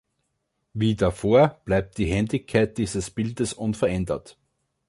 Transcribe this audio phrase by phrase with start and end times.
[0.73, 4.35] Wie davor bleibt die Händigkeit dieses Bildes unverändert.